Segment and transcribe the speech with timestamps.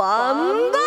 [0.00, 0.78] バンバ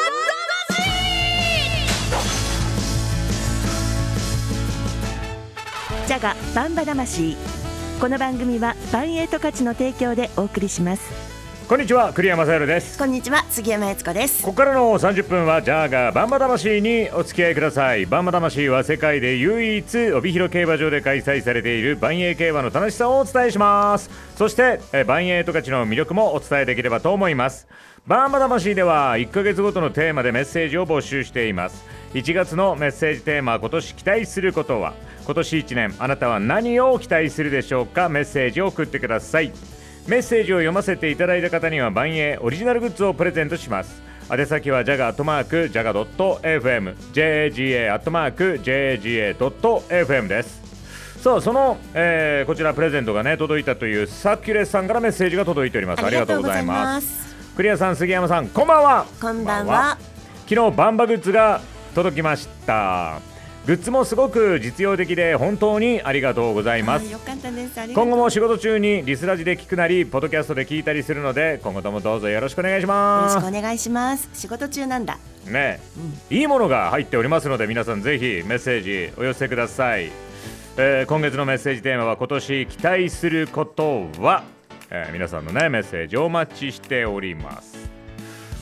[6.08, 7.38] ジャガバンバ魂。
[8.02, 11.12] この番組はバンエイト価値の提供でお送りします。
[11.70, 12.98] こんにちは栗山雅宏です。
[12.98, 14.42] こんにちは杉山悦子です。
[14.42, 18.08] ここからの30分はジャーガーバンバ魂にお付き合いください。
[18.08, 24.10] バンバ魂は世界で唯一帯広競馬場で開催されている万栄競馬の楽しさをお伝えします。
[24.36, 27.68] そしてえ万栄十勝の魅力もお伝えできればと思います
[28.06, 31.86] バンバ魂では1ヶ月ごとのテーマでメッセージを募集しています。
[32.14, 34.94] 1月のメッセージテーマ今年期待することは。
[35.26, 38.10] 今年1年あなたは何を期待するでしょうか？
[38.10, 39.54] メッセージを送ってください。
[40.10, 44.04] メッセージを読ませていただいた方には万栄オリジナルグッズをプレゼントします。
[44.30, 50.62] 宛先はジャガアットマークジャガドット FM JAGA アットマーク JAGA ドット FM です。
[51.22, 56.06] さあその、えーこちらプレゼントがね届いたというサキュレスさんからメッセージが届いております。
[56.06, 57.33] ありがとうございます。
[57.56, 59.06] クリアさん杉山さんこんばんは。
[59.22, 59.96] こんばんは。
[60.50, 61.62] 昨日バンバグッズが
[61.94, 63.20] 届きました。
[63.68, 67.06] グッズもすごく実用的で本当にありがとうございます。
[67.94, 74.28] 今後も仕事中にリスラジで聞くなりポッドキャストで聞いたりするので今後ともどうぞよろしくお願いしよろましくお願いします。
[74.34, 75.20] 仕事中なんだ。
[75.46, 75.80] すね。
[76.32, 80.12] いいものが入っておりますので皆さんぜひメッセージお寄せください、
[80.78, 84.44] えー今月のメッセージテーマは今年期待することは、
[84.96, 87.90] えー皆さんのねメッセージをお待ちしております。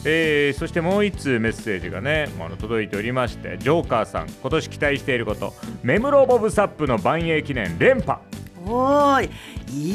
[0.06, 5.54] えーそしてもう一通メッセージがねあの届いておりましてジョーカーさん今年期待していること。
[5.84, 8.20] メムロボブサップの万栄記念連覇。
[8.66, 9.30] おーい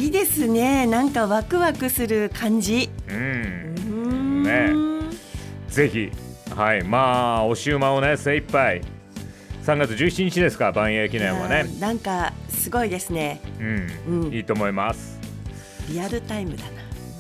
[0.05, 0.87] いいですね。
[0.87, 2.91] なんかワクワクする感じ。
[3.09, 3.17] うん。
[3.17, 4.43] うーん。
[4.43, 5.11] ね。
[5.69, 6.11] ぜひ
[6.55, 8.83] はいまあ押し馬をね精一杯。
[9.65, 13.41] 3月17日ですか万栄記念はいねなんかすごいですね。
[13.59, 13.63] う
[14.13, 14.33] ん、うん。
[14.33, 15.16] いいと思います
[15.89, 16.71] リアルタイムだな。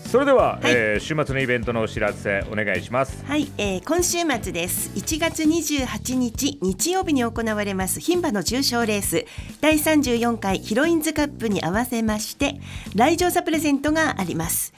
[0.06, 0.72] それでは、はい。
[0.72, 3.24] えー週末のイベントのお知らせお願いします。
[3.26, 4.90] はい、えー今週末です。
[4.94, 9.26] 1月28日日曜日に行われます牝馬の重賞レース。
[9.60, 12.60] 第34回ヒロインズカップに合わせまして
[12.94, 14.72] 来場者プレゼントがあります、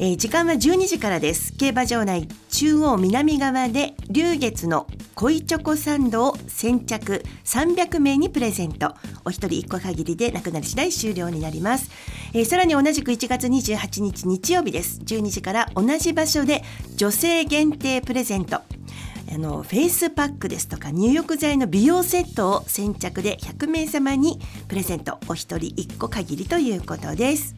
[0.00, 1.52] えー時間は12時からです。
[1.54, 4.86] 競馬場内中央南側で龍月の
[5.16, 8.94] 恋チョコサンドを先着300名にプレゼント。
[9.24, 11.90] お一人一個限りでなくなり次第終了になります、
[12.32, 15.00] えーさらに同じく1月28日日曜日です。
[15.00, 16.62] 12時から同じ場所で
[16.94, 18.62] 女性限定プレゼント。
[19.30, 27.54] あのフェイスパックですとか入浴剤の美容セットを先着で100名様にプレゼントお一人1個限りということです。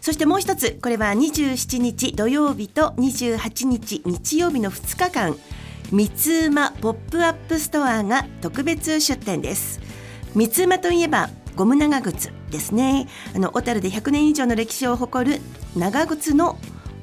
[0.00, 5.36] そしてもう一つこれは27日土曜日と28日日曜日の2日間
[5.90, 9.80] ミツウマポップアップストアが特別出店です。
[10.34, 13.06] ミツウマといえばゴム長靴ですね。
[13.34, 15.40] あの小樽で100年以上の歴史を誇る
[15.76, 16.58] 長靴の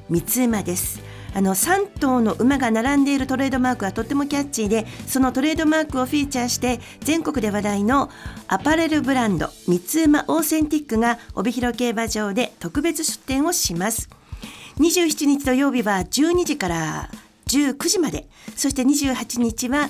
[0.09, 1.10] ミツウマです。
[1.33, 8.09] あの3頭の馬が並んでいるトレードマークはとってもキャッチーでそのトレードマークをフィーチャーして全国で話題の
[8.47, 14.09] アパレルブランド三つ馬オーセンティックが帯広競馬場で特別出店をします。
[14.77, 17.09] 27日土曜日は12時から
[17.47, 18.27] 19時まで。
[18.55, 19.89] そして28日は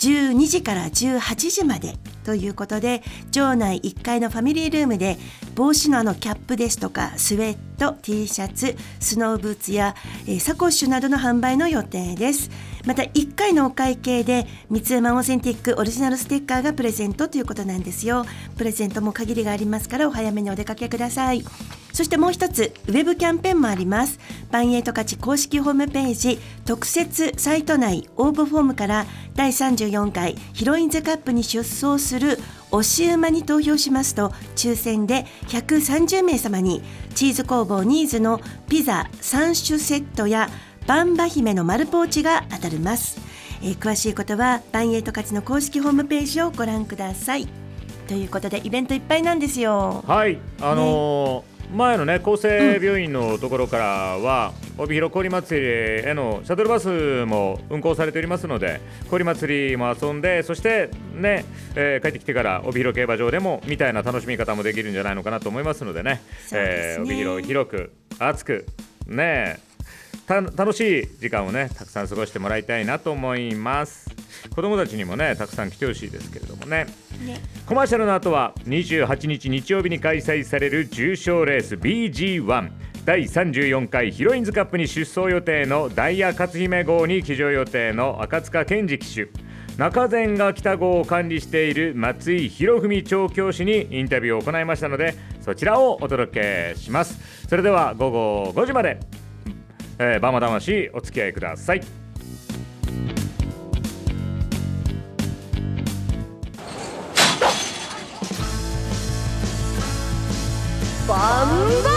[0.00, 1.96] 12時から18時まで。
[2.24, 5.18] ということで場内1階のファミリールームで
[5.54, 9.94] 帽子のあのキャップですとかスウェット T シャツスノーブーツや、
[10.26, 12.50] えーサコッシュなどの販売の予定です。
[12.86, 18.26] また1回のお会計で三つ山オーセンティックオリジナルステッカーがプレゼントということなんですよ。
[18.58, 21.42] プレゼントも限りがありますからお早めにお出かけください。
[21.94, 24.18] そしてもう一つウェブキャンペーンもあります。
[24.50, 32.13] バンエイト勝ち公式ホームページ特設サイト内応募フォームから第34回ヒロインズカップに出走する
[32.70, 36.82] 推し馬に投票しますと抽選で130名様に
[37.14, 40.48] チーズ工房ニーズのピザ3種セットや
[40.86, 43.18] バンバ姫の丸ポーチが当たります、
[43.62, 47.48] えー詳しいことはバンエイト勝ちの公式ホームページをご覧ください。
[48.08, 50.04] ということでイベントいっぱいなんですよ。
[50.06, 50.38] はい。
[50.60, 53.84] あのー前のね厚生病院のところから
[54.18, 58.80] は、帯広氷祭りへのシャトルバスも運行されておりますので
[59.10, 61.44] 氷祭りも遊んでそしてね、
[61.74, 66.22] えー帰ってきてから帯広競馬場でもみたいな楽しみ方もできるんじゃないのかなと思いますのでね。
[66.26, 66.60] ですね。
[66.60, 68.66] えー帯広広く熱く
[69.06, 69.83] ねた
[70.26, 74.10] 楽しい時間をねたくさん過ごしてもらいたいなと思います。
[74.54, 76.86] 子供たちにもねたくさん来てほしいですけれどもね。
[77.24, 77.40] ね。
[77.66, 82.70] コマーシャルの後は28日日曜日に開催される重賞レース BG1
[83.04, 89.28] 第34回ヒロインズカップに出走予定のダイヤ勝姫号に騎乗予定の赤塚健二騎手。
[89.76, 97.46] 中前が北号を管理している松井博文調教師にインタビューを行いましたのでそちらをお届けします。
[97.48, 99.00] それでは午後5時まで、
[100.06, 101.80] えー、バマ魂お付き合いください。
[111.08, 111.48] バン
[111.82, 111.94] バ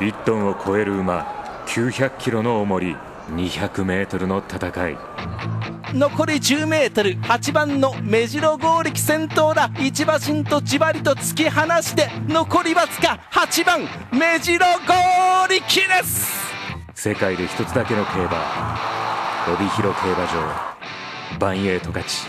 [0.00, 1.26] 1トンを超える馬
[1.66, 2.96] 900キロの重り
[3.28, 4.96] 200メートルの戦い。
[5.92, 7.16] 残り10メートル。
[7.18, 9.70] 8番の目白剛力先頭だ。
[9.78, 13.80] 一馬身とじわりと突き放して残りわずか8番
[14.12, 14.94] 目白剛
[15.48, 16.30] 力です。
[16.94, 18.78] 世界で一つだけの競馬
[19.52, 21.38] 帯広競馬場。
[21.38, 22.26] バンエイト勝ち。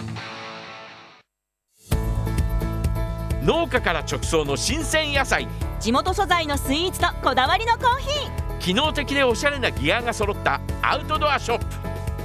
[3.44, 5.48] 農家から直送の新鮮野菜。
[5.80, 8.60] 地元素材のスイーツとこだわりのコーヒー。
[8.60, 11.81] 機能的でおしゃれなギアが揃ったアウトドアショップ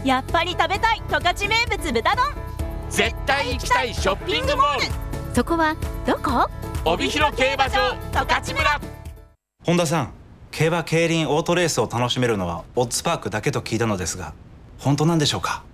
[0.06, 2.24] やっぱり食べたい十勝名物豚丼。
[2.88, 4.82] 絶対行きたいショッピングモール。
[5.34, 5.74] そこは
[6.06, 6.48] どこ？
[6.84, 8.80] 帯広競馬場十勝村。
[9.64, 10.12] 本田さん
[10.52, 14.32] 競馬競輪オートレースを楽しめるのはオッズパークだけと聞いたのですが
[14.78, 15.64] 本当なんでしょうか？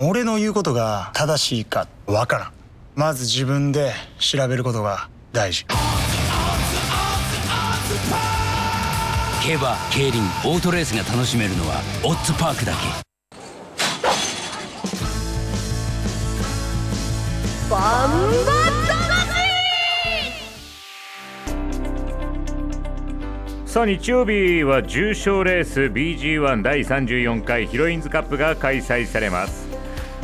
[0.00, 2.52] 俺の言うことが正しいかわからん。
[2.94, 5.64] まず自分で調べることが大事。
[9.42, 13.07] 競馬競輪オートレースが楽しめるのはオッズパークだけ
[17.70, 18.58] バンバ
[23.66, 29.68] さあ日曜日は重賞レース BG1 第34回ヒロインズカップが開催されます。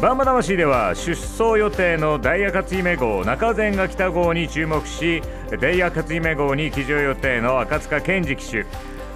[0.00, 5.23] バンバ魂では出走予定のダイヤ勝姫号中前が北号に注目し
[5.61, 8.64] ダイヤ勝姫号に騎乗予定の赤塚健二騎手。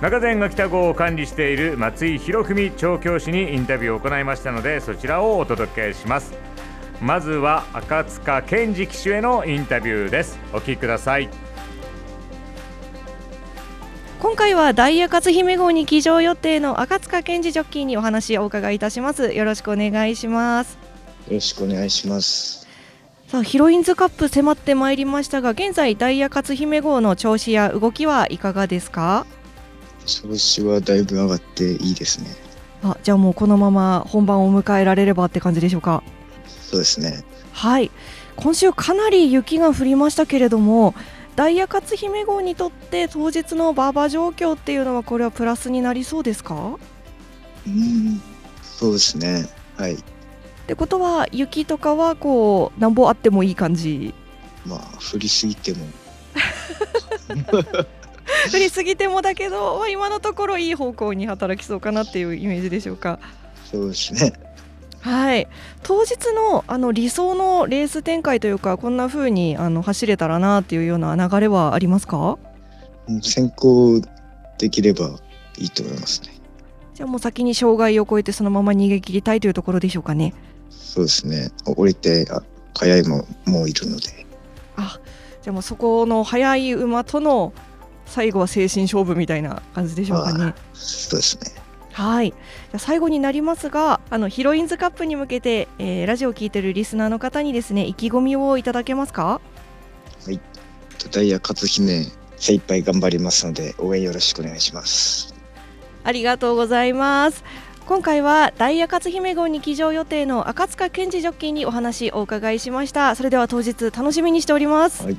[0.03, 6.35] 中前が北号を管理している松井博文調教師にインタビューを行いましたのでそちらをお届けします。
[7.01, 10.39] まずは赤塚健二騎手へのインタビューです。
[10.53, 11.29] お聞きください。
[14.19, 19.33] 今回はダイヤ勝姫号に騎乗予定の赤塚健二ジョッキーにお話をお伺いいたします。
[19.33, 20.77] よろしくお願いします。
[21.29, 22.67] よろしくお願いします。
[23.29, 29.25] さあヒロインズカップ迫ってまいりましたが現在ダイヤ勝姫号の調子や動きはいかがですか？
[30.05, 32.27] 調子はだいぶ上がっていいですね。
[32.83, 36.03] あじゃあもうこのまま本番を迎えられればって感じでしょうか？
[36.49, 37.25] そうですね。
[37.53, 37.91] はい。
[38.37, 40.95] 今週かなり雪が降りましたけれども
[41.35, 46.79] ダイヤ勝姫号にとって当日の馬場状況っていうのはこれはプラスになりそうですか？
[47.67, 48.23] うん
[48.63, 49.49] そうですね。
[49.77, 49.95] はい。
[49.95, 49.99] っ
[50.69, 54.15] てことは雪とかはこうなんぼあってもいい感じ？
[54.67, 54.81] まあ
[55.13, 55.79] 降りすぎても。
[58.53, 63.19] 降りすぎてもだけど、まあ、今のところいい方向に働きそうかなっていうイメージでしょうか？
[63.71, 64.33] そうですね
[65.01, 65.49] はい。
[65.83, 72.39] 当日のあの理想のレース展開というかこんな風にあの走れたらなっていうような流れはありますか？
[73.23, 74.03] 先行
[74.59, 75.11] できれば
[75.59, 76.31] いいと思いますね。
[76.95, 80.35] じゃあもう先に障害を越えてそのまま逃げ切りたいというところでしょうかね。
[80.71, 81.51] そうですね。
[81.65, 82.43] 降りてあ
[82.77, 84.27] 速いももういるので。
[84.77, 84.99] あ
[85.43, 87.53] じゃあもうそこの速い馬との
[88.05, 90.55] 最後は精神勝負みたいな感じでしょうかね。
[90.75, 91.58] そうですね
[91.99, 99.41] はい、じゃあ最後になりますがあのヒロインズカップに向けて、えー、ラジオを聞いてるリスナーの方にですね意気込みをいただけますか？
[100.25, 100.41] はい。
[101.11, 102.07] ダイヤ勝姫
[102.37, 105.35] 精一杯頑張りますので応援よろしくお願いします。
[106.05, 107.43] ありがとうございます。
[107.87, 113.17] 今回はダイヤ勝姫号に騎乗予定の赤塚健二ジョッキーにお話をお伺いしました。
[113.17, 115.03] それでは当日楽しみにしております。
[115.05, 115.17] はい、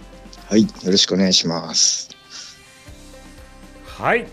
[0.47, 2.09] はい、よろしくお願いします。
[3.85, 4.27] はい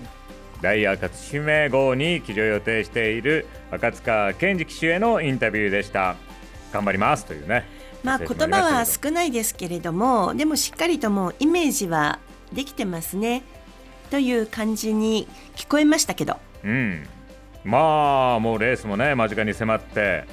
[0.62, 6.16] ダイヤ勝姫号に騎乗予定している赤塚健二騎手へのインタビューでした。
[6.72, 7.64] 頑張りますというね
[8.02, 12.18] まあ言葉は少ないですけれどもでもしっかりともイメージは
[12.52, 13.42] できてますね。
[14.10, 16.36] という感じに聞こえましたけど。
[16.64, 17.04] うん。
[17.64, 20.25] まあもうレースもね間近に迫って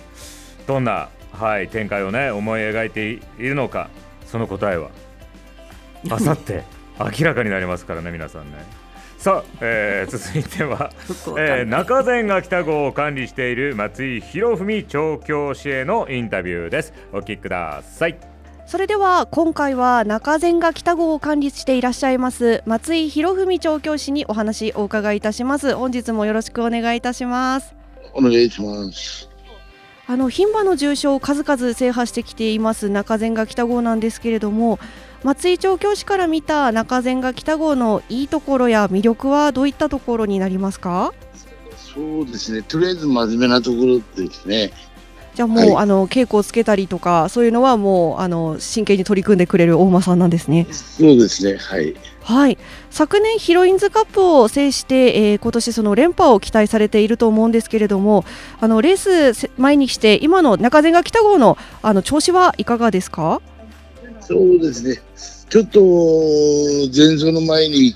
[0.67, 3.89] どんな、はい、展開をね思い描いているのか
[4.27, 4.91] その答えは
[6.11, 6.63] あさって
[6.99, 8.82] 明らかになりますからね皆さんね。
[9.23, 10.91] さあ、えー、 続いては、
[11.37, 16.93] えー、中前が北号を管理している松井博文調教師へのインタビューです。
[17.13, 18.17] お聞きください。
[18.65, 25.73] それでは今回は中前が北号を管理していらっしゃいます松井博文調教師にお話お伺いいたします。
[25.73, 27.73] 本日もよろしくお願いいたします。
[28.13, 29.29] お願いします。
[30.05, 34.77] あの牝馬の重賞を数々制覇してきています中前が北号なんですけれども
[35.23, 41.13] 松井調教師から見た中前が北号のいいところや魅力はどういったところになりますか？
[41.77, 42.61] そうですね。
[42.61, 44.73] とりあえず真面目なところですね。
[45.33, 50.67] じゃあもう、はい、あの稽古をつけたりとかそういうのはもうあの真剣に取り組んでくれる大間さんなんですね。
[50.69, 51.57] そうですね。
[51.57, 51.95] はい。
[52.21, 52.57] はい。
[52.91, 58.25] 昨年ヒロインズカップを制して、えー、今年その連覇を期待されていると思うんですけれども
[58.59, 63.41] あのレース前にして今の中前が北号のあの調子はいかがですか？
[64.27, 65.01] そうですね。
[65.49, 65.79] ちょっと
[66.95, 67.95] 前走の前に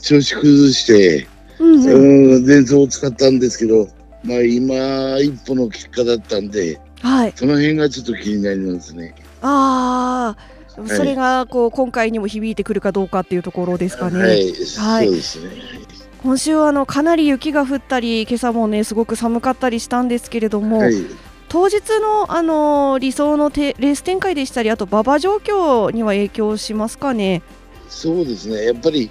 [0.00, 1.26] 調子崩して、
[1.58, 3.88] うんうんうん前走を使ったんですけど、
[4.22, 9.14] まあ今一歩の結果だったんで、はいその辺がちょっと気になりますね。
[9.42, 14.18] ああ、いそれがこう今回にも響いてくるかどうかっていうところですかね。
[14.20, 15.50] はい、はいそうですね。
[16.22, 20.94] 今週はあのかなり雪が降ったり、今朝もねすごく寒かったりしたんですけれども、はい、
[21.48, 27.42] 当日のあの理想のてレース展開でしたり、あと馬場状況には影響しますかね？
[27.88, 28.64] そうですね。
[28.64, 29.10] やっぱり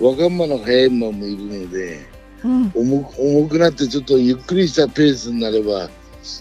[0.00, 2.06] 若馬の速い馬もいるので、
[2.42, 5.90] うん、重く重くなってちょっとゆっくりしたペースになれば、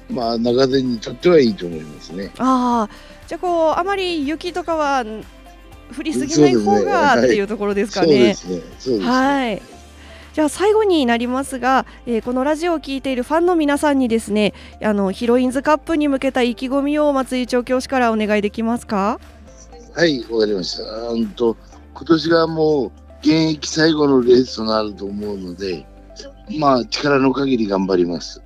[0.09, 2.31] まあ中手にとってはいいと思いますね。
[2.39, 2.95] ああ、
[3.27, 5.23] じゃあこうあまり雪とかはん
[5.95, 8.33] 降りすぎない方がっていうところですかね。
[8.33, 8.61] すね。
[8.79, 9.05] そうですね。
[9.05, 9.61] はい。
[10.33, 19.19] じゃあ最後になりますが、えーこのラジオを聞いているファンの皆さんにですね、あのヒロインズカップに向けた意気込みを松井調教師からお願いできますか？
[19.95, 20.83] はい、わかりました。
[20.83, 21.55] うんと
[21.93, 25.85] 今年がもう現役最後のレースとなると思うので、
[26.57, 28.41] まあ力の限り頑張ります。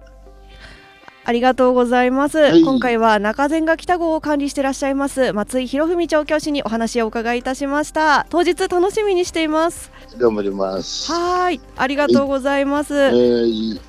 [1.28, 2.38] ありがとうございます。
[2.38, 8.26] はい今回は中前が北郷を管理していらっしゃいます松井博文調教師にお話をお伺いいたしました。
[8.30, 9.92] 当日楽しみにしています。
[10.18, 11.12] 頑張ります。
[11.12, 12.96] はーい、ありがとうございます。
[12.96, 13.82] えー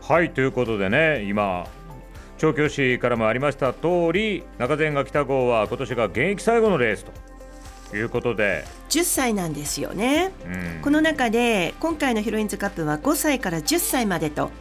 [0.00, 1.66] はいということでね今
[2.38, 7.04] 調教師からもありました通り中前が北郷は今年が現役最後のレース
[7.90, 10.32] ということで、10歳なんですよね。
[10.46, 14.52] うんこの中で今回のヒロインズカップは5歳から10歳までとはい、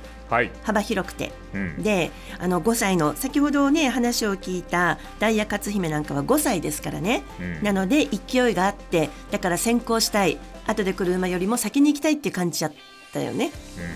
[0.63, 1.31] 幅広くて。
[1.53, 7.63] うん、であの5歳の先ほどね話を聞いたダイヤ勝姫なんかは5歳ですからね、うん。
[7.63, 10.37] なので勢いがあってだから先行したい。
[10.67, 12.73] 後で来る馬よりも先に行きたいっていう感じだっ
[13.13, 13.51] たよね、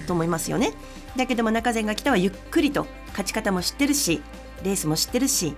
[0.05, 0.73] と思いますよね。
[1.17, 4.21] だけども中前が来たはゆっくりと勝ち方も知ってるし
[4.63, 5.55] レースも知ってるし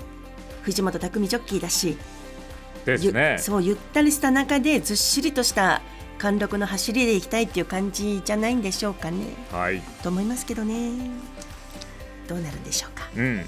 [0.62, 1.98] 藤本匠ジョッキーだし
[2.86, 3.36] ですね。
[3.38, 5.82] ゆそうゆったりした中でずっしりとした
[6.22, 9.34] 貫禄の走りで行きたいっていう感じじゃないんでしょうかね。
[9.51, 10.92] はい、と思いますけどね。
[12.28, 13.10] どうなるんでしょうか。
[13.18, 13.44] うん、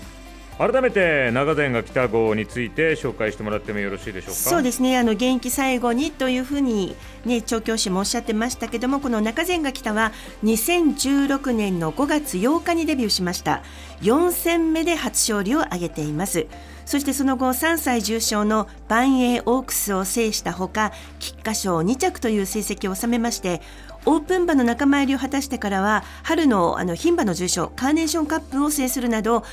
[0.57, 4.33] 改めて中前が北郷について紹介してもらってもよろしいでしょうか？
[4.33, 4.97] そうですね。
[4.97, 6.95] あの現役最後にというふうに、
[7.25, 10.11] ね、調教師もおっしゃってましたけどもこの中前が来たは
[10.43, 13.63] 2016年の5月8日にデビューしました。
[14.01, 16.45] 4戦目で初勝利を挙げています。
[16.85, 23.61] そしてその後3歳重賞の万栄オークスを制したほか菊花賞2着という成績を収めまして
[24.05, 29.45] オープン馬の仲間入りを果たしてからは春のあの牝馬の重賞カーネーションカップを制するなど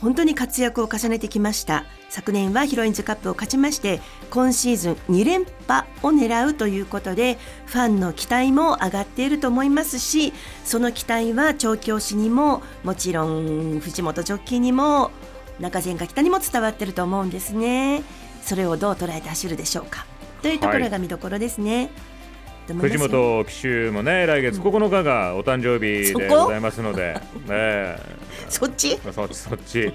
[0.00, 1.84] 本当に活躍を重ねてきました。
[2.08, 4.00] 昨年はヒロインズカップを勝ちまして
[4.30, 7.36] 今シーズン2連覇を狙うということで
[7.66, 10.32] ファンの期待も上がっていると思いますし
[10.64, 15.10] その期待は調教師にももちろん藤本ジョッキーにも
[15.60, 18.02] 中前が北にも伝わってると思うんですね。
[18.42, 20.06] それをどう捉えて走るでしょうか。
[20.40, 22.17] というところが見どころですね、と思い
[22.74, 27.14] 藤本騎手もね来月9日がお誕生日でございますので、
[27.46, 27.96] ね
[28.48, 28.98] そっち？
[29.12, 29.92] そっちそっち。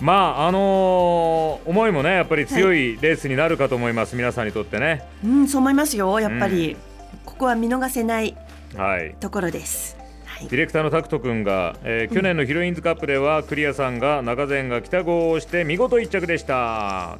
[0.00, 5.02] まああのー思いもねやっぱり強いレースになるかと思います、皆さんにとってね。
[5.24, 6.76] うんそう思いますよやっぱり、うん。
[7.24, 8.36] ここは見逃せない
[8.76, 9.14] はい。
[9.20, 9.96] ところです。
[10.42, 17.18] ディレクターのタクト君が、えー去年のヒロインズカップではクリアさんが中前が北郷をして見事1着でした。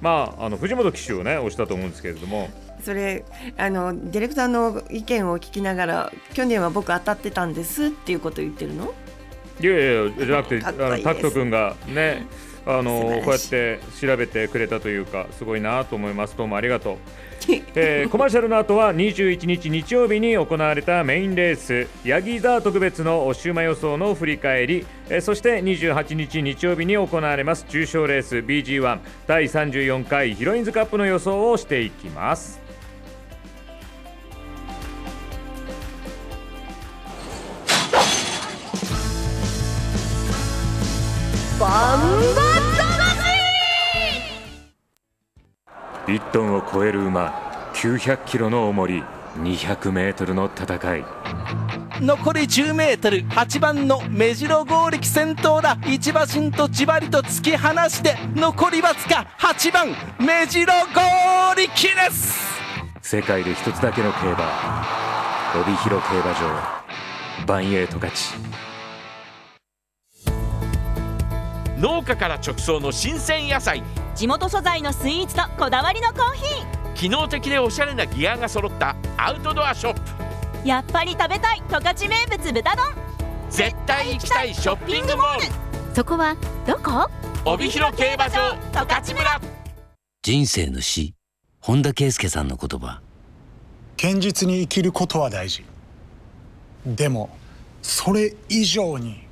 [0.00, 2.48] まああの藤本騎手をね押したと思うんですけれども
[2.84, 3.24] それ
[3.56, 8.92] あのディレクターの意見を聞きながら去年は僕当たってたんですっていうことを言ってるの？
[9.60, 12.26] いやいやいやじゃなくてあのタクト君がね
[12.64, 16.36] あのこうやって調べてくれたというかすごいなと思います。
[16.36, 16.96] どうもありがとう、
[17.74, 32.61] えーコマーシャルの後は21日日曜日に行われたメインレースヤギ座特別のシウマ予想の振り返り、えーそして28日日曜日に行われます重賞レース BG1 第34回ヒロインズカップの予想をしていきます
[41.62, 42.42] バンバ
[46.08, 49.04] 1トンを超える馬900キロの重り
[49.36, 51.04] 200メートルの戦い。
[52.00, 55.78] 残り 10m8 番の目白剛力先頭だ。
[55.86, 62.42] 一馬身とじわりと突き放して残りわずか8番目白剛力です。
[63.02, 64.84] 世界で一つだけの競馬
[65.64, 67.46] 帯広競馬場。
[67.46, 68.34] バンエイト勝ち
[71.82, 73.82] 農家から直送の新鮮野菜。
[74.14, 80.00] 地元素材のスイーツとこだわりのコーヒ機能的でおしゃれなギアが揃ったアウトドアショップ。
[80.62, 82.84] ーやっぱり食べたい十勝名物豚丼。
[83.50, 85.42] 絶対行きたいショッピングモール。
[85.92, 87.10] そこはどこ？
[87.44, 89.40] 帯広競馬場十勝村。
[90.22, 91.14] 人生の死
[91.58, 93.00] 本田圭佑さんの言葉。
[94.00, 95.64] 堅実に生きることは大事。
[96.86, 97.36] でも
[97.82, 99.26] それ以上に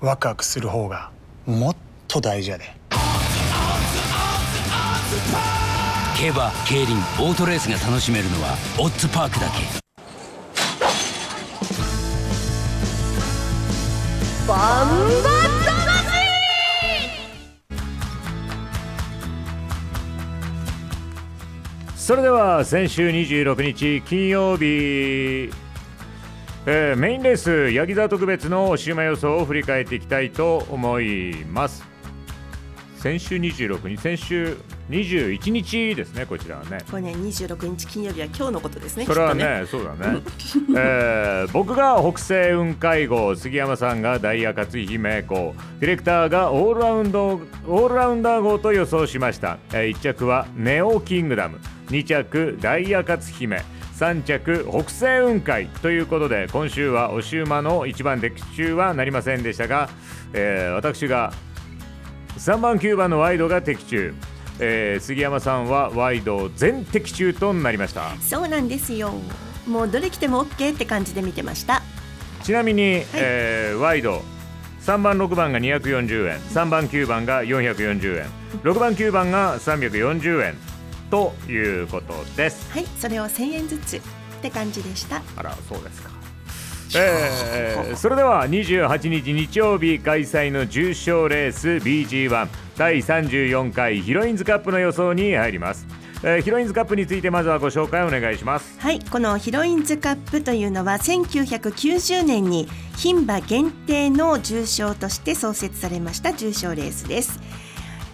[0.00, 1.10] ワクワクする方が
[1.50, 1.76] もっ
[2.08, 2.64] と大事やで。
[6.16, 9.80] 競馬競輪オートレースが楽しめるのはオッズパークだけ。
[14.46, 15.40] バンバ
[22.10, 25.48] それでは先週26日金曜日、
[26.66, 31.88] えーメインレースヤギ座特別の週間予想を振り返っていきたいと思います。
[32.96, 34.58] 先週26日先週
[34.90, 36.80] 21日ですねこちらはね。
[36.90, 39.66] これね26日金曜日は今日のことですねそれはきっとね。
[39.66, 40.20] そうだね、
[40.76, 53.62] えー僕が北西雲海号杉山さんがダイヤ勝姫号ディレクターがオールラウンドオールラウンダー号と予想しました、え1着はネオキングダム2着ダイヤ勝姫
[54.00, 59.90] 3着北西雲海ということで今週はお週馬の一番的中はなりませんでしたが、
[60.32, 61.34] えー私が
[62.38, 64.14] 3番9番のワイドが的中、
[64.58, 68.16] えー杉山さんはワイド全的中となりました。
[68.22, 69.12] そうなんですよ。
[69.66, 71.82] もうどれ来ても OK って感じで見てました。
[72.42, 74.22] ちなみに、えーワイド
[74.80, 78.24] 3番6番が240円3番9番が440円
[78.62, 80.69] 6番9番が340円
[81.10, 82.70] ということです。
[82.70, 84.00] はいそれを1000円ずつっ
[84.42, 85.22] て感じでした。
[85.36, 86.10] あらそうですか。
[86.96, 95.86] えー それでは28日日曜日開催の重賞レース BG1 第34回ヒロインズカップの予想に入ります、
[96.22, 98.76] えーヒロインズカップについてまずはご紹介お願いします。
[98.78, 107.38] はいこのヒロインズカップというのは1990年に牝馬限定の重賞として創設されました重賞レースです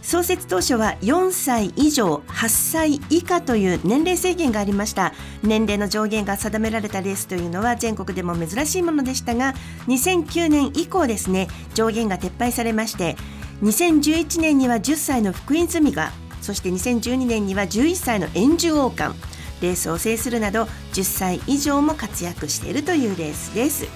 [0.06, 5.12] 創設当初は4歳以上8歳以下という年齢制限がありました。
[5.42, 9.54] 年齢の上限が定められたレースというのは全国でも珍しいものでしたが
[9.88, 13.16] 2009年以降ですね上限が撤廃されまして
[13.62, 19.18] 2011年には10歳の福井住がそして2012年には11歳の円珠王冠
[19.60, 23.86] レースを制するなど10歳以上も活躍しているというレースです、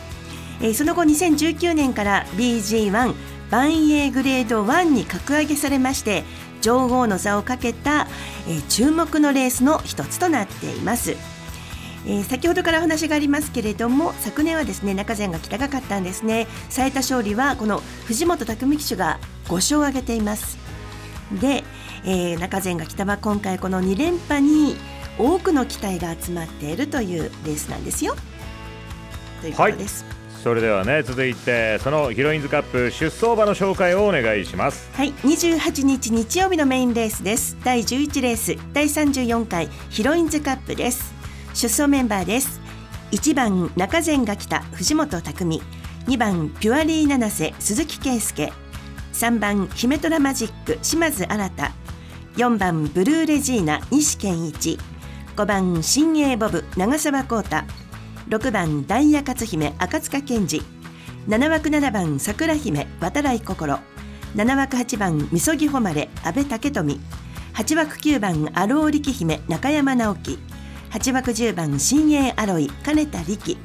[0.61, 3.15] えーその後2019年から BG1
[3.51, 6.25] 万栄グレード1に格上げされまして
[6.61, 8.07] 女王の座をかけた、
[8.49, 11.17] えー注目のレースの一つとなっています。
[12.07, 16.47] えー先ほどからお話がありますけれども昨年はですね中前が北がかったんですね。
[16.69, 20.59] 最多勝利はこの藤本匠騎手が5勝を挙げています。
[21.41, 21.65] で、
[22.05, 24.77] えー中前が北は今回この2連覇に
[25.19, 28.15] 多くの期待が集まっているというレースなんですよ。
[29.41, 30.05] ということです、
[30.43, 34.91] それではね続いてそのヒロインズカップ出走馬の紹介をお願いします。
[34.95, 37.59] はい、28日日曜日のメインレースです。
[37.63, 41.13] 第11レース、第34回ヒロインズカップです。
[41.53, 42.61] 出走メンバーです。
[43.13, 45.63] 1番中前が来た藤本匠、
[46.07, 48.53] 2番ピュアリー七瀬鈴木圭介、
[49.13, 51.51] 3番姫虎マジック島津新、
[52.37, 54.79] 4番ブルーレジーナ西健一、
[55.37, 57.65] 5番新鋭ボブ長澤浩太、
[58.31, 60.63] 6番ダイヤ勝姫赤塚健二、
[61.27, 63.81] 7枠7番桜姫渡来心。
[64.37, 67.01] 7枠8番みそぎ誉れ阿部武富。
[67.55, 70.39] 8枠9番アロー力姫中山直樹。
[70.93, 73.59] 8枠10番新鋭アロイ金田力。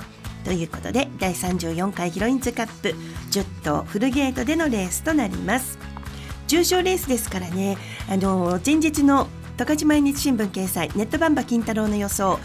[0.43, 2.95] ということで第34回ヒロインズカップ。
[3.29, 5.77] 10頭フルゲートでのレースとなります。
[6.47, 7.77] 重賞レースですからね。
[8.09, 12.39] あの前日の十勝毎日新聞掲載ネットバンバ金太郎の予想、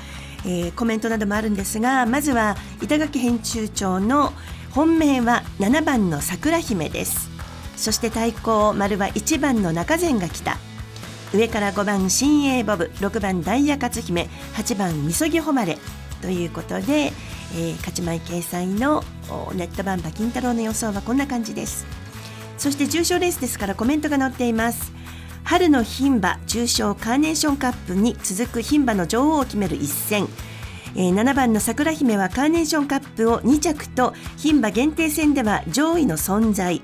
[0.45, 4.33] えーコメントなどもあるんですがまずは板垣編集長の
[4.71, 7.29] 本命は7番の桜姫です。
[7.77, 10.59] そして対抗丸は1番の中前が来た。
[11.33, 15.79] 上から5番新鋭ボブ6番ダイヤ勝姫8番みそぎ誉れ。
[16.21, 19.03] ということで、えー勝ち前掲載の
[19.55, 21.87] ネットバンバ金太郎の予想はこんな感じです。
[22.59, 24.93] そして重賞レースですからコメントが載っています。
[25.51, 30.29] 春の牝馬重賞カーネーションカップに続く牝馬の女王を決める一戦。
[30.95, 36.83] えー7番の桜姫はカーネーションカップを2着と牝馬限定戦では上位の存在。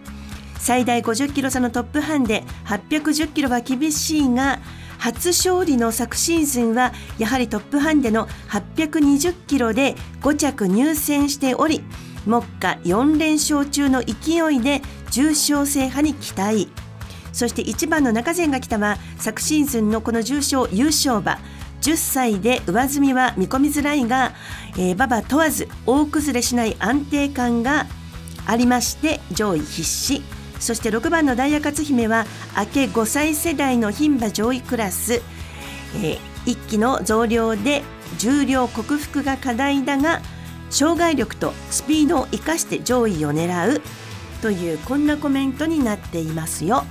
[0.59, 4.59] 最大50キロ差のトップハンデ810キロは厳しいが
[4.99, 11.85] 初勝利の昨シーズンはやはりトップハンデの820キロで5着入選しており
[12.27, 16.86] 目下4連勝中の勢いで重賞制覇に期待。
[17.37, 21.39] そして1番の中前が来たは昨シーズンのこの重賞優勝馬。
[21.83, 24.33] 10歳で上積みは見込みづらいが、
[24.79, 27.85] えー馬場問わず大崩れしない安定感が
[28.47, 30.23] ありまして上位必至。
[30.59, 32.25] そして6番のダイヤ勝姫は
[32.57, 35.21] 明け5歳世代の牝馬上位クラス、
[35.97, 37.83] えー1機の増量で
[38.17, 40.23] 重量克服が課題だが
[40.71, 43.83] 障害力とスピードを生かして上位を狙う。
[44.41, 46.87] というこんなコメントになっていますよ。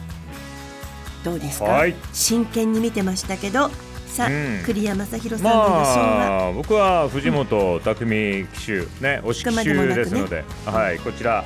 [1.25, 1.95] どうですか、はい。
[2.13, 3.69] 真剣に見てましたけど
[4.07, 4.63] さあ、うん。
[4.63, 11.43] 栗山正宏さんの予想は、まあ僕は藤本匠騎手ね推し騎手ですので、はいこちら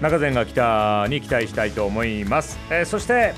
[0.00, 3.32] 中前が北に期待したいと思います、えーそして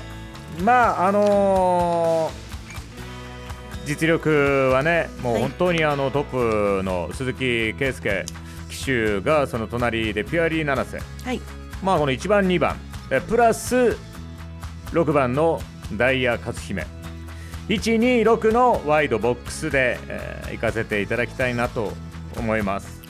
[0.63, 2.43] まああのー
[3.85, 8.25] 実力はねもう本当にあのトップの鈴木圭介
[8.69, 10.99] 騎手がその隣でピュアリー七瀬。
[11.25, 11.41] はい。
[11.83, 12.77] まあこの1番2番。
[13.11, 13.97] えプラス
[14.93, 15.59] 6番の
[15.93, 16.85] ダイヤ勝姫。
[17.67, 21.93] 126のワイドボックスで、えー行かせていただきたいなと
[22.37, 23.01] 思います。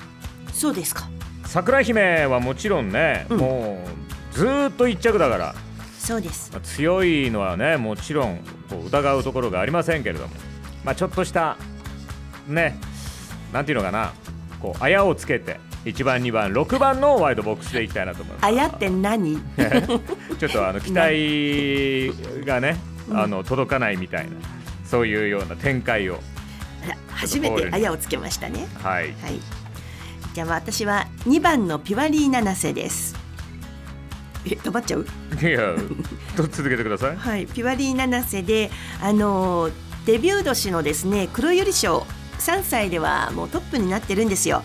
[0.54, 1.10] そうですか。
[1.46, 3.84] 桜姫はもちろんね、も
[4.32, 5.56] うずーっと1着だから。
[6.00, 6.52] そうです。
[6.54, 8.38] まあ強いのはねもちろん
[8.69, 10.34] こう疑うところがありませんけれども、
[10.86, 11.58] まあ、ちょっとした
[12.48, 12.78] ね
[13.52, 14.13] なんていうのかな。
[14.62, 18.46] こうあやをつけて1番2番6番のワイドボックスでいきたいなと思います。
[18.46, 19.38] あやって何？
[20.39, 22.78] ちょっとあの期待がね、
[23.12, 24.32] あの届かないみたいな
[24.86, 26.19] そういうような展開を。
[27.10, 28.67] 初めてあやをつけましたね。
[28.82, 29.06] はい。
[29.22, 29.39] はい。
[30.34, 33.15] じゃあ私は2番のピュアリー七瀬です。
[34.46, 35.06] え止まっちゃう？
[35.41, 35.74] いや
[36.36, 37.17] と続けてください？
[37.17, 39.72] はい、ピュアリー七瀬で、あのー
[40.06, 42.06] デビュー年のですね黒百合賞
[42.39, 44.63] 3歳ではもうトップになってるんですよ。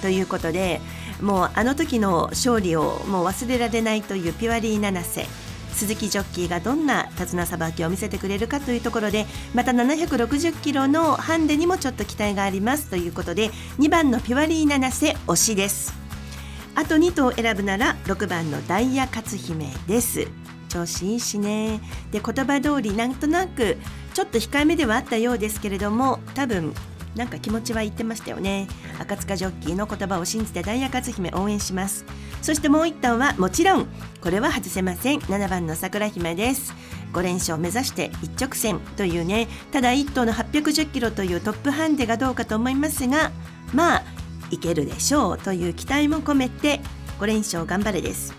[0.00, 0.80] ということで
[1.20, 5.26] もうあの時の勝利をもう忘れられないというピュアリー七瀬
[5.72, 16.00] 鈴木ジョッキーがどんな手綱さばきを見せてくれるかというところでまた760キロのハンデにもちょっと期待がありますということで2番のピュアリー七瀬推しです。
[16.74, 20.28] あと2頭選ぶなら6番のダイヤ勝姫です
[20.68, 21.80] 調子いいしね
[22.12, 23.76] で言葉通りなんとなく
[24.14, 26.72] ちょっと控えめではあったようですけれども多分
[27.14, 28.68] なんか気持ちは言ってましたよね。
[28.98, 32.04] 赤塚ジョッキーの言葉を信じてダイヤ勝姫応援します。
[32.42, 33.86] そしてもう1頭はもちろん
[34.20, 35.18] これは外せません。
[35.20, 36.74] 7番の桜姫です。
[37.12, 43.32] 5連勝を目指して一直線というねただ1頭の810キロというトップハンデがどうかと思いますが
[43.74, 44.02] まあ
[44.50, 46.80] いけるでしょうという期待も込めて
[47.18, 48.34] 5連勝頑張れです。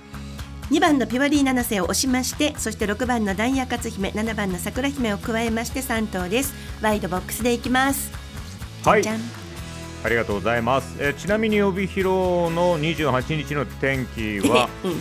[0.72, 6.54] 2番のピュアリー七瀬を押しましてそして6番のダイヤ勝姫7番の桜姫を加えまして3頭です。
[6.82, 8.21] ワイドボックスでいきます。
[8.86, 9.04] はい。
[10.04, 14.94] ありがとうございます、えーちなみに帯広の28日の天気はうん。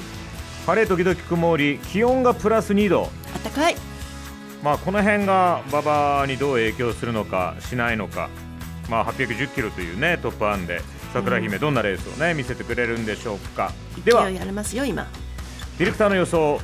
[0.66, 3.09] 晴れ時々曇り気温がプラス2度。
[3.43, 3.77] 暖かい。
[4.62, 8.29] まあこの辺が馬場にどう影響するのかしないのか。
[8.90, 10.83] まあ810キロというねトップアンで
[11.14, 13.73] 桜姫どんなレースをね見せてくれるんでしょうか。
[14.05, 15.09] では勢いありますよ今。
[15.79, 16.61] ディレクターの予想。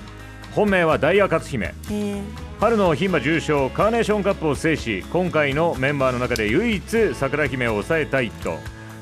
[0.54, 1.74] 本命はダイヤ勝姫。
[1.90, 8.58] えー春の牝馬重賞カーネーションカップを制し今回のメンバーの中で唯一桜姫を抑えた一頭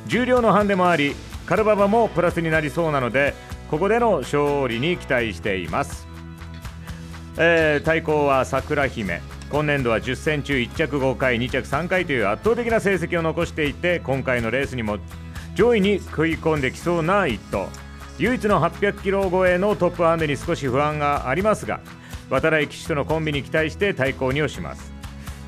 [0.06, 1.14] 重量のハンデもあり
[1.46, 3.32] カルババもプラスになりそうなので
[3.70, 6.06] ここでの勝利に期待しています、
[7.36, 9.20] えー対抗は桜姫。
[9.50, 14.98] 今年度は10戦中1着5回2着3回という圧倒的な成績を残していて今回のレースにも
[15.54, 17.68] 上位に食い込んできそうな一頭
[18.18, 21.80] 唯一の800キロ超えのトップハンデに少し不安がありますが
[22.30, 24.92] 渡来騎手とのコンビに期待して対抗にをします。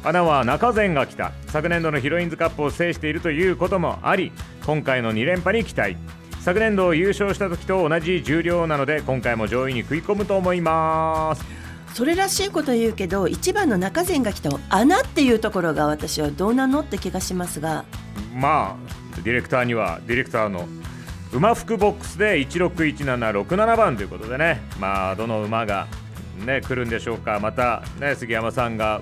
[0.04, 1.32] 穴は中前が来た。
[1.48, 4.30] 昨年度のヒロインズカップを制しているということもあり
[4.64, 5.96] 今回の2連覇に期待。
[6.40, 11.44] 昨年度優勝した時と同じ重量なので今回も上位に食い込むと思います。
[11.92, 17.84] それらしいこと言うけど1番の中前が来た穴っていうところが私はどうなのって気がしますが。
[18.32, 20.68] まあディレクターにはディレクターの
[21.32, 24.60] 馬服ボックスで161767番ということでね。
[24.78, 25.88] まあどの馬が
[26.44, 27.38] ね来るんでしょうか。
[27.40, 29.00] またね杉山さんが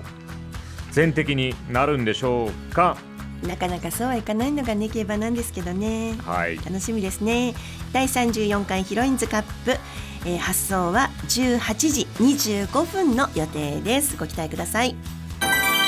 [0.91, 2.97] 全敵になるんでしょうか。
[3.43, 6.15] なかなかそうはいかないのがね競馬なんですけどね。
[6.25, 6.57] はい。
[6.57, 7.53] 楽しみですね。
[7.91, 9.77] 第34回ヒロインズカップ、
[10.25, 14.17] えー発送は18時25分の予定です。
[14.17, 14.95] ご期待ください。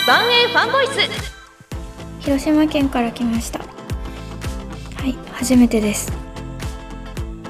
[0.06, 0.92] 万栄ファンボイス。
[2.20, 3.60] 広島県から来ました。
[3.60, 3.66] は
[5.06, 6.12] い初めてです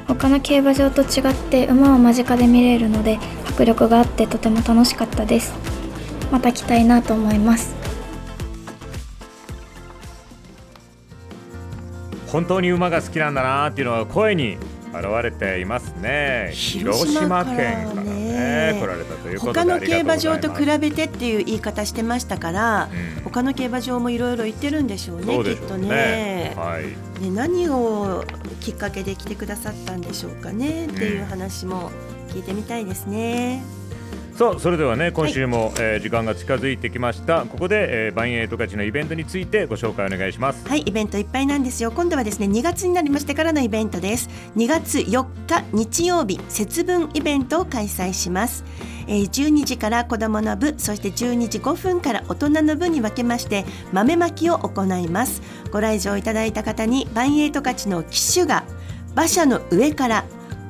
[0.08, 5.54] 他の競馬場と違って馬を間近で見れるので迫力があってとても楽しかったです。
[6.32, 7.76] また来たいなと思います。
[12.28, 14.58] 本当に馬が好きなんだなっていうのは声に
[14.94, 16.52] 現れていますね。
[16.54, 18.80] 広島県からね。
[18.80, 22.90] 来られたということで他の競馬場と比べてっていう言い方してましたから、
[23.24, 25.88] 他の競馬場もいろいろ行ってるんでしょうねそうでしょうきっとね。
[25.88, 26.86] ねはい。
[27.22, 28.24] ね何を
[28.62, 31.92] きっかけで来てくださったんでしょうかねっていう話も
[32.30, 33.64] 聞いてみたいですね。
[34.38, 37.46] さあそれではね今週も、えー時間が近づいてきました。
[37.46, 40.64] ここで、えー、バンエイト勝ちのイベントについてご紹介お願いします。
[40.68, 41.92] はいイベントいっぱいなんですよ。
[41.92, 44.30] 今度はですね2月になりましてからのイベントです。
[44.56, 48.64] 2月4日日曜日節分イベントを開催します。
[49.08, 55.42] えー12時から子どもの部そして12時5分から大人の部に分けまして豆まきを行います。
[55.72, 58.66] ご来場いただいた方にバンエイト勝ちの機種が
[59.14, 60.26] 馬車の上から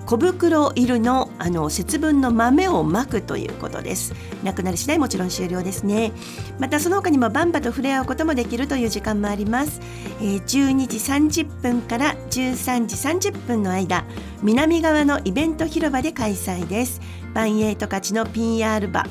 [0.07, 4.13] 小袋入りのあの節分の豆をまくということです。
[4.41, 6.13] なくなり次第もちろん終了ですね。
[6.59, 9.81] またその他にもバンバと触れ合うこともできるという時間もあります、
[10.21, 14.05] えー12時30分から13時30分の間
[14.41, 17.01] 南側のイベント広場で開催です。
[17.33, 19.03] バンエイト勝ちの PR 馬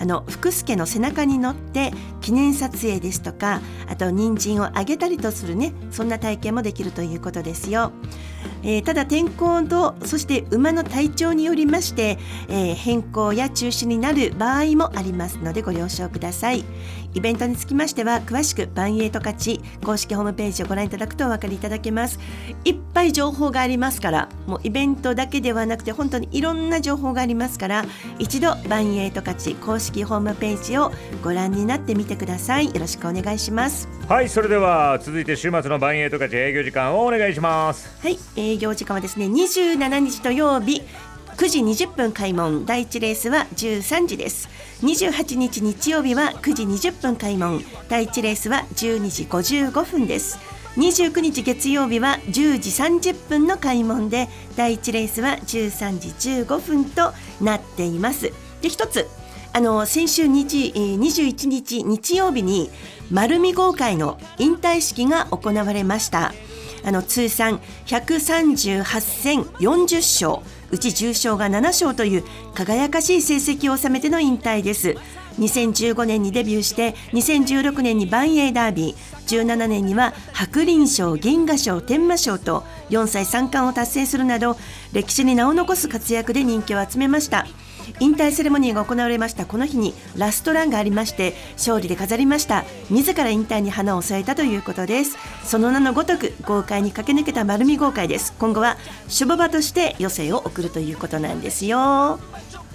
[0.00, 7.92] あの福助の背中に乗って記念撮影ですとかあと人参をあげたりとするねそんな体験もできるということですよ、
[8.62, 16.64] えーただ天候とそして馬の体調によりまして、えー変更や中止になる場合もありますのでご了承ください。
[17.14, 22.18] イベントにつきましては詳しくバンエイト勝ち公式ホームページをご覧いただくとお分かりいただけます。
[22.64, 27.84] いっぱい情報がありますからもうイベントだけではなくて本当にいろんな情報がありますから
[28.18, 30.92] 一度バンエイト勝ち公式ホームページを
[31.24, 32.66] ご覧になってみてください。
[32.66, 33.88] よろしくお願いします。
[34.06, 37.88] はいそれでは続いて週末のバンエイト勝ち営業時間をお願いします。
[38.02, 40.82] はい営業時間はですね27日土曜日
[41.36, 42.66] 9時20分開門。
[42.66, 44.48] 第1レースは13時です。
[44.82, 47.62] 28日日曜日は9時20分開門。
[47.88, 50.38] 第1レースは12時55分です。
[50.76, 58.32] 29日月曜日は10時30分の開門で第1レースは13時15分となっています。
[58.60, 59.06] で一つ
[59.52, 62.70] あの先週日、21日日曜日に
[63.10, 66.32] 丸見号会の引退式が行われました。
[66.84, 74.96] あの通算138戦40勝うち重賞が7勝という輝かしい成績を収めての引退です。
[75.38, 84.56] 2015年にデビューして2016年に万栄ダービー17年には白輪賞銀河賞天満賞と4歳三冠を達成するなど
[84.92, 87.46] 歴史に名を残す活躍で人気を集めました。
[88.00, 92.64] 引退セレモニーが行われましたこの日にラストランがありまして勝利で飾りました。
[92.90, 95.16] 自ら引退に花を添えたということです。
[95.44, 98.32] その名のごとく豪快に駆け抜けた丸見豪快です。
[98.38, 98.76] 今後は
[99.08, 102.18] 守護場として余生を送るということなんですよ。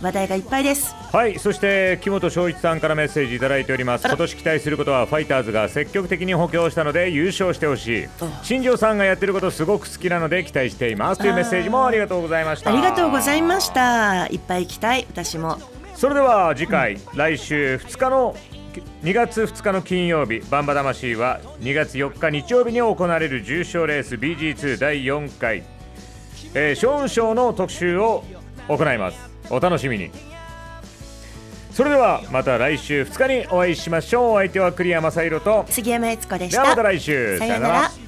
[0.03, 0.95] 話題がいっぱいです。
[1.11, 4.05] はいそして木本翔一さんからメッセージいただいております。
[4.05, 8.07] 今年期待することはファイターズが積極的に補強したので優勝してほしい。
[8.43, 11.21] 新庄さんがやってることすごく好きなので期待しています。
[11.21, 12.71] というメッセージもありがとうございました。
[12.71, 14.27] ありがとうございました。
[14.27, 15.57] いっぱい行きたい私も。
[15.95, 18.35] それでは次回、来週2日の
[19.03, 25.63] 2月2日の金曜日バンバ魂は2月4日日曜日に行われる重賞レース BG2 第4回、
[26.55, 28.23] えー、ショーン賞の特集を
[28.67, 30.11] 行いますお楽しみに。
[31.71, 34.31] それではまた来週2日にお会いしましょう。
[34.33, 35.65] お相手は栗山正宏と。
[35.69, 36.61] 杉山悦子でした。
[36.61, 37.39] ではまた来週。
[37.39, 37.89] さようなら。
[37.89, 37.99] 社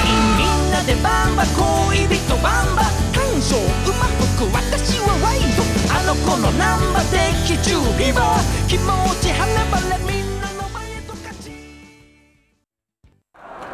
[0.00, 2.82] 員みんなでバンバ恋人バンバ。
[3.14, 3.54] 感傷
[3.86, 5.62] 馬服私はワイド。
[5.94, 8.82] あの子のナンバ的中リバー気持
[9.20, 11.52] ち晴れ晴れみんなの前と勝ち。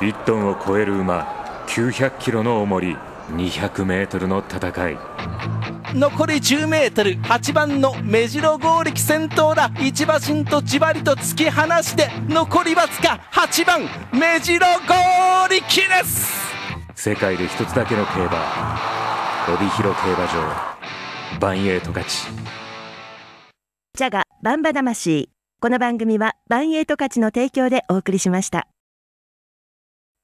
[0.01, 1.40] 1トンを超える馬
[1.71, 2.97] 900キロの重り
[3.29, 4.99] 200メートルの戦い。
[5.95, 9.71] 残り 10m8 番の目白剛力先頭だ。
[9.81, 16.33] 一馬身とじわりと突き放して残りわずか8番目白剛力です。
[16.97, 18.77] 世界で一つだけの競馬
[19.55, 21.39] 帯広競馬場。
[21.39, 22.27] バンエイト勝ち。
[23.97, 25.31] ジャガバンバ魂。
[25.61, 28.67] この番組はバンエイト勝ちの提供でお送りしました